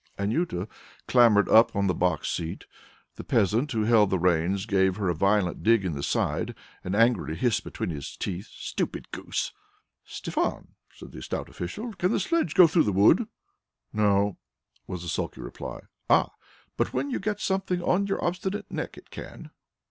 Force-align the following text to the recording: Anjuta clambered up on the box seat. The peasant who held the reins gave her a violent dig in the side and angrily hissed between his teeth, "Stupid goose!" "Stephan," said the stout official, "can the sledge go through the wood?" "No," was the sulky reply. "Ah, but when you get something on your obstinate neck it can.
Anjuta 0.17 0.67
clambered 1.07 1.47
up 1.47 1.75
on 1.75 1.85
the 1.85 1.93
box 1.93 2.27
seat. 2.27 2.65
The 3.17 3.23
peasant 3.23 3.71
who 3.71 3.83
held 3.83 4.09
the 4.09 4.17
reins 4.17 4.65
gave 4.65 4.95
her 4.95 5.09
a 5.09 5.13
violent 5.13 5.61
dig 5.61 5.85
in 5.85 5.93
the 5.93 6.01
side 6.01 6.55
and 6.83 6.95
angrily 6.95 7.35
hissed 7.35 7.63
between 7.63 7.91
his 7.91 8.17
teeth, 8.17 8.47
"Stupid 8.51 9.11
goose!" 9.11 9.51
"Stephan," 10.03 10.69
said 10.91 11.11
the 11.11 11.21
stout 11.21 11.49
official, 11.49 11.93
"can 11.93 12.11
the 12.11 12.19
sledge 12.19 12.55
go 12.55 12.65
through 12.65 12.85
the 12.85 12.91
wood?" 12.91 13.27
"No," 13.93 14.37
was 14.87 15.03
the 15.03 15.07
sulky 15.07 15.39
reply. 15.41 15.81
"Ah, 16.09 16.31
but 16.77 16.93
when 16.93 17.11
you 17.11 17.19
get 17.19 17.39
something 17.39 17.83
on 17.83 18.07
your 18.07 18.25
obstinate 18.25 18.71
neck 18.71 18.97
it 18.97 19.11
can. 19.11 19.51